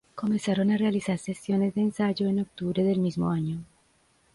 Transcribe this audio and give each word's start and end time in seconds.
Comenzaron 0.15 0.71
a 0.71 0.77
realizar 0.77 1.19
sesiones 1.19 1.75
de 1.75 1.81
ensayo 1.81 2.27
en 2.27 2.39
octubre 2.39 2.83
del 2.83 2.97
mismo 2.97 3.29
año. 3.29 3.63